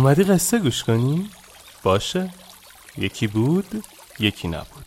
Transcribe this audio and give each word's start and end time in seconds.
اومدی 0.00 0.24
قصه 0.24 0.58
گوش 0.58 0.84
کنی؟ 0.84 1.30
باشه. 1.82 2.30
یکی 2.98 3.26
بود 3.26 3.84
یکی 4.18 4.48
نبود. 4.48 4.84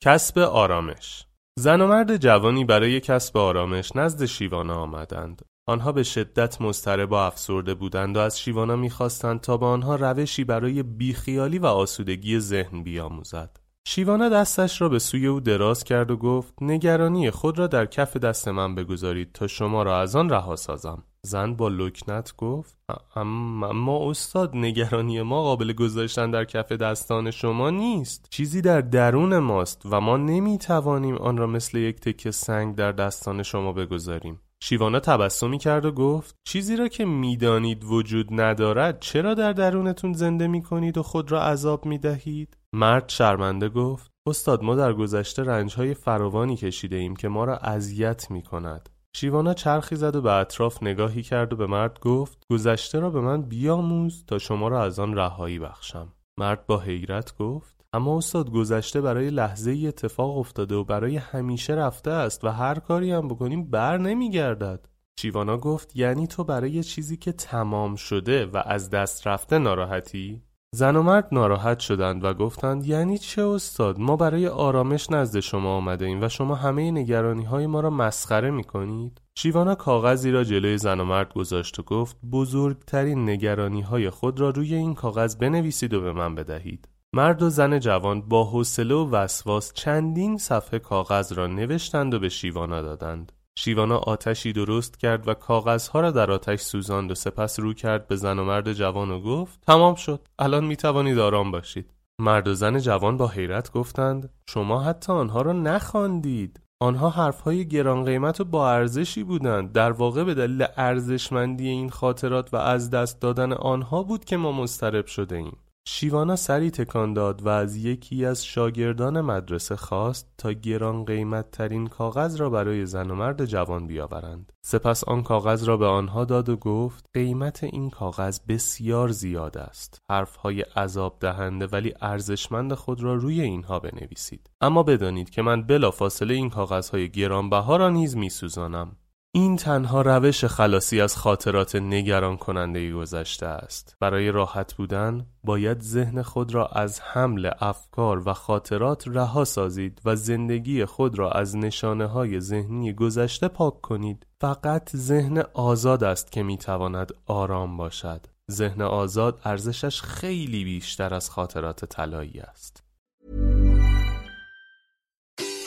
کسب 0.00 0.38
آرامش. 0.38 1.26
زن 1.58 1.80
و 1.80 1.86
مرد 1.86 2.16
جوانی 2.16 2.64
برای 2.64 3.00
کسب 3.00 3.36
آرامش 3.36 3.96
نزد 3.96 4.24
شیوانا 4.24 4.74
آمدند. 4.74 5.42
آنها 5.66 5.92
به 5.92 6.02
شدت 6.02 6.60
مضطرب 6.60 7.12
و 7.12 7.14
افسرده 7.14 7.74
بودند 7.74 8.16
و 8.16 8.20
از 8.20 8.40
شیوانا 8.40 8.76
می‌خواستند 8.76 9.40
تا 9.40 9.56
به 9.56 9.66
آنها 9.66 9.96
روشی 9.96 10.44
برای 10.44 10.82
بیخیالی 10.82 11.58
و 11.58 11.66
آسودگی 11.66 12.38
ذهن 12.38 12.82
بیاموزد. 12.82 13.63
شیوانا 13.86 14.28
دستش 14.28 14.80
را 14.80 14.88
به 14.88 14.98
سوی 14.98 15.26
او 15.26 15.40
دراز 15.40 15.84
کرد 15.84 16.10
و 16.10 16.16
گفت 16.16 16.54
نگرانی 16.60 17.30
خود 17.30 17.58
را 17.58 17.66
در 17.66 17.86
کف 17.86 18.16
دست 18.16 18.48
من 18.48 18.74
بگذارید 18.74 19.32
تا 19.32 19.46
شما 19.46 19.82
را 19.82 20.00
از 20.00 20.16
آن 20.16 20.30
رها 20.30 20.56
سازم. 20.56 21.02
زن 21.22 21.54
با 21.54 21.68
لکنت 21.68 22.36
گفت 22.36 22.76
اما 23.16 24.10
استاد 24.10 24.56
نگرانی 24.56 25.22
ما 25.22 25.42
قابل 25.42 25.72
گذاشتن 25.72 26.30
در 26.30 26.44
کف 26.44 26.72
دستان 26.72 27.30
شما 27.30 27.70
نیست. 27.70 28.26
چیزی 28.30 28.62
در 28.62 28.80
درون 28.80 29.38
ماست 29.38 29.82
و 29.90 30.00
ما 30.00 30.16
نمی‌توانیم 30.16 31.14
آن 31.14 31.36
را 31.36 31.46
مثل 31.46 31.78
یک 31.78 32.00
تکه 32.00 32.30
سنگ 32.30 32.74
در 32.74 32.92
دستان 32.92 33.42
شما 33.42 33.72
بگذاریم. 33.72 34.40
شیوانا 34.66 35.00
تبسمی 35.00 35.58
کرد 35.58 35.84
و 35.84 35.92
گفت 35.92 36.34
چیزی 36.44 36.76
را 36.76 36.88
که 36.88 37.04
می‌دانید 37.04 37.84
وجود 37.84 38.28
ندارد 38.30 39.00
چرا 39.00 39.34
در 39.34 39.52
درونتون 39.52 40.12
زنده 40.12 40.46
می 40.46 40.62
کنید 40.62 40.98
و 40.98 41.02
خود 41.02 41.32
را 41.32 41.42
عذاب 41.42 41.86
می 41.86 41.98
دهید؟ 41.98 42.56
مرد 42.72 43.08
شرمنده 43.08 43.68
گفت 43.68 44.10
استاد 44.26 44.62
ما 44.62 44.74
در 44.74 44.92
گذشته 44.92 45.42
رنجهای 45.42 45.94
فراوانی 45.94 46.56
کشیده 46.56 46.96
ایم 46.96 47.16
که 47.16 47.28
ما 47.28 47.44
را 47.44 47.56
اذیت 47.56 48.30
می 48.30 48.42
کند. 48.42 48.88
شیوانا 49.16 49.54
چرخی 49.54 49.96
زد 49.96 50.16
و 50.16 50.22
به 50.22 50.32
اطراف 50.32 50.82
نگاهی 50.82 51.22
کرد 51.22 51.52
و 51.52 51.56
به 51.56 51.66
مرد 51.66 52.00
گفت 52.00 52.38
گذشته 52.50 52.98
را 52.98 53.10
به 53.10 53.20
من 53.20 53.42
بیاموز 53.42 54.24
تا 54.26 54.38
شما 54.38 54.68
را 54.68 54.82
از 54.82 54.98
آن 54.98 55.14
رهایی 55.14 55.58
بخشم. 55.58 56.12
مرد 56.38 56.66
با 56.66 56.78
حیرت 56.80 57.36
گفت 57.36 57.84
اما 57.92 58.16
استاد 58.16 58.50
گذشته 58.50 59.00
برای 59.00 59.30
لحظه 59.30 59.70
ای 59.70 59.86
اتفاق 59.86 60.38
افتاده 60.38 60.74
و 60.74 60.84
برای 60.84 61.16
همیشه 61.16 61.74
رفته 61.74 62.10
است 62.10 62.44
و 62.44 62.48
هر 62.48 62.74
کاری 62.74 63.12
هم 63.12 63.28
بکنیم 63.28 63.70
بر 63.70 63.98
نمیگردد. 63.98 64.88
شیوانا 65.20 65.56
گفت 65.56 65.96
یعنی 65.96 66.26
تو 66.26 66.44
برای 66.44 66.82
چیزی 66.82 67.16
که 67.16 67.32
تمام 67.32 67.96
شده 67.96 68.46
و 68.46 68.62
از 68.66 68.90
دست 68.90 69.26
رفته 69.26 69.58
ناراحتی؟ 69.58 70.42
زن 70.74 70.96
و 70.96 71.02
مرد 71.02 71.28
ناراحت 71.32 71.78
شدند 71.78 72.24
و 72.24 72.34
گفتند 72.34 72.86
یعنی 72.86 73.18
چه 73.18 73.42
استاد؟ 73.42 73.98
ما 73.98 74.16
برای 74.16 74.48
آرامش 74.48 75.10
نزد 75.10 75.40
شما 75.40 75.76
آمده 75.76 76.04
ایم 76.04 76.22
و 76.22 76.28
شما 76.28 76.54
همه 76.54 76.90
نگرانی 76.90 77.44
های 77.44 77.66
ما 77.66 77.80
را 77.80 77.90
مسخره 77.90 78.50
می 78.50 78.64
کنید 78.64 79.20
شیوانا 79.34 79.74
کاغذی 79.74 80.30
را 80.30 80.44
جلوی 80.44 80.78
زن 80.78 81.00
و 81.00 81.04
مرد 81.04 81.34
گذاشت 81.34 81.78
و 81.78 81.82
گفت 81.82 82.16
بزرگترین 82.32 83.30
نگرانی 83.30 83.80
های 83.80 84.10
خود 84.10 84.40
را 84.40 84.50
روی 84.50 84.74
این 84.74 84.94
کاغذ 84.94 85.36
بنویسید 85.36 85.94
و 85.94 86.00
به 86.00 86.12
من 86.12 86.34
بدهید. 86.34 86.88
مرد 87.12 87.42
و 87.42 87.50
زن 87.50 87.78
جوان 87.78 88.20
با 88.20 88.44
حوصله 88.44 88.94
و 88.94 89.10
وسواس 89.10 89.72
چندین 89.72 90.38
صفحه 90.38 90.78
کاغذ 90.78 91.32
را 91.32 91.46
نوشتند 91.46 92.14
و 92.14 92.18
به 92.18 92.28
شیوانا 92.28 92.82
دادند. 92.82 93.32
شیوانا 93.58 93.98
آتشی 93.98 94.52
درست 94.52 94.98
کرد 94.98 95.28
و 95.28 95.34
کاغذها 95.34 96.00
را 96.00 96.10
در 96.10 96.30
آتش 96.30 96.60
سوزاند 96.60 97.10
و 97.10 97.14
سپس 97.14 97.60
رو 97.60 97.72
کرد 97.72 98.08
به 98.08 98.16
زن 98.16 98.38
و 98.38 98.44
مرد 98.44 98.72
جوان 98.72 99.10
و 99.10 99.20
گفت 99.20 99.60
تمام 99.66 99.94
شد. 99.94 100.28
الان 100.38 100.64
می 100.64 100.76
توانید 100.76 101.18
آرام 101.18 101.50
باشید. 101.50 101.90
مرد 102.18 102.48
و 102.48 102.54
زن 102.54 102.78
جوان 102.78 103.16
با 103.16 103.28
حیرت 103.28 103.72
گفتند 103.72 104.30
شما 104.48 104.82
حتی 104.82 105.12
آنها 105.12 105.42
را 105.42 105.52
نخواندید. 105.52 106.60
آنها 106.80 107.10
حرفهای 107.10 107.68
گران 107.68 108.04
قیمت 108.04 108.40
و 108.40 108.44
با 108.44 108.70
ارزشی 108.70 109.22
بودند. 109.22 109.72
در 109.72 109.92
واقع 109.92 110.24
به 110.24 110.34
دلیل 110.34 110.66
ارزشمندی 110.76 111.68
این 111.68 111.90
خاطرات 111.90 112.54
و 112.54 112.56
از 112.56 112.90
دست 112.90 113.20
دادن 113.20 113.52
آنها 113.52 114.02
بود 114.02 114.24
که 114.24 114.36
ما 114.36 114.52
مضطرب 114.52 115.06
شده 115.06 115.36
ایم. 115.36 115.56
شیوانا 115.86 116.36
سری 116.36 116.70
تکان 116.70 117.12
داد 117.12 117.42
و 117.42 117.48
از 117.48 117.76
یکی 117.76 118.24
از 118.24 118.44
شاگردان 118.44 119.20
مدرسه 119.20 119.76
خواست 119.76 120.28
تا 120.38 120.52
گران 120.52 121.04
قیمت 121.04 121.50
ترین 121.50 121.86
کاغذ 121.86 122.36
را 122.36 122.50
برای 122.50 122.86
زن 122.86 123.10
و 123.10 123.14
مرد 123.14 123.44
جوان 123.44 123.86
بیاورند. 123.86 124.52
سپس 124.62 125.04
آن 125.04 125.22
کاغذ 125.22 125.64
را 125.64 125.76
به 125.76 125.86
آنها 125.86 126.24
داد 126.24 126.48
و 126.48 126.56
گفت 126.56 127.06
قیمت 127.14 127.64
این 127.64 127.90
کاغذ 127.90 128.40
بسیار 128.48 129.08
زیاد 129.08 129.58
است. 129.58 129.98
حرفهای 130.10 130.60
عذاب 130.60 131.16
دهنده 131.20 131.66
ولی 131.66 131.94
ارزشمند 132.00 132.74
خود 132.74 133.02
را 133.02 133.14
روی 133.14 133.40
اینها 133.40 133.78
بنویسید. 133.78 134.50
اما 134.60 134.82
بدانید 134.82 135.30
که 135.30 135.42
من 135.42 135.62
بلافاصله 135.62 136.34
این 136.34 136.50
کاغذهای 136.50 137.10
گرانبها 137.10 137.76
را 137.76 137.90
نیز 137.90 138.16
میسوزانم. 138.16 138.96
این 139.36 139.56
تنها 139.56 140.02
روش 140.02 140.44
خلاصی 140.44 141.00
از 141.00 141.16
خاطرات 141.16 141.76
نگران 141.76 142.36
کننده 142.36 142.92
گذشته 142.92 143.46
است. 143.46 143.96
برای 144.00 144.30
راحت 144.30 144.74
بودن 144.74 145.26
باید 145.44 145.80
ذهن 145.80 146.22
خود 146.22 146.54
را 146.54 146.66
از 146.66 147.00
حمل 147.00 147.50
افکار 147.60 148.28
و 148.28 148.32
خاطرات 148.32 149.04
رها 149.06 149.44
سازید 149.44 150.00
و 150.04 150.16
زندگی 150.16 150.84
خود 150.84 151.18
را 151.18 151.30
از 151.30 151.56
نشانه 151.56 152.06
های 152.06 152.40
ذهنی 152.40 152.92
گذشته 152.92 153.48
پاک 153.48 153.80
کنید. 153.80 154.26
فقط 154.40 154.96
ذهن 154.96 155.44
آزاد 155.54 156.04
است 156.04 156.32
که 156.32 156.42
می‌تواند 156.42 157.12
آرام 157.26 157.76
باشد. 157.76 158.26
ذهن 158.50 158.82
آزاد 158.82 159.40
ارزشش 159.44 160.02
خیلی 160.02 160.64
بیشتر 160.64 161.14
از 161.14 161.30
خاطرات 161.30 161.84
طلایی 161.84 162.40
است. 162.40 162.82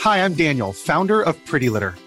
Hi, 0.03 0.17
I'm 0.25 0.35
Daniel, 0.35 0.71
founder 0.71 1.21
of 1.29 1.35
Pretty 1.49 1.69
Litter. 1.69 2.06